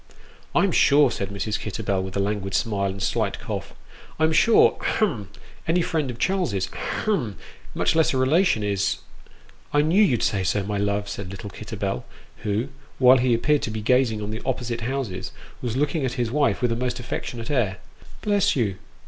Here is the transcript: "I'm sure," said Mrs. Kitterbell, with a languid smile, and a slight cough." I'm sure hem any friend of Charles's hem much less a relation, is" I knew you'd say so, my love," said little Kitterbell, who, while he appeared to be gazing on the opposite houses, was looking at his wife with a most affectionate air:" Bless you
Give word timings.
"I'm 0.55 0.71
sure," 0.71 1.11
said 1.11 1.29
Mrs. 1.29 1.59
Kitterbell, 1.59 2.01
with 2.01 2.17
a 2.17 2.19
languid 2.19 2.55
smile, 2.55 2.89
and 2.89 2.97
a 2.97 3.01
slight 3.05 3.37
cough." 3.37 3.75
I'm 4.19 4.31
sure 4.33 4.79
hem 4.83 5.29
any 5.67 5.83
friend 5.83 6.09
of 6.09 6.17
Charles's 6.17 6.71
hem 6.73 7.37
much 7.75 7.93
less 7.95 8.11
a 8.11 8.17
relation, 8.17 8.63
is" 8.63 8.97
I 9.75 9.83
knew 9.83 10.01
you'd 10.01 10.23
say 10.23 10.43
so, 10.43 10.63
my 10.63 10.77
love," 10.79 11.07
said 11.07 11.29
little 11.29 11.51
Kitterbell, 11.51 12.03
who, 12.37 12.69
while 12.97 13.17
he 13.19 13.35
appeared 13.35 13.61
to 13.61 13.69
be 13.69 13.83
gazing 13.83 14.23
on 14.23 14.31
the 14.31 14.41
opposite 14.43 14.81
houses, 14.81 15.33
was 15.61 15.77
looking 15.77 16.03
at 16.03 16.13
his 16.13 16.31
wife 16.31 16.63
with 16.63 16.71
a 16.71 16.75
most 16.75 16.99
affectionate 16.99 17.51
air:" 17.51 17.77
Bless 18.23 18.55
you 18.55 18.77